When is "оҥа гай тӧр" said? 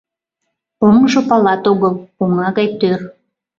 2.21-2.99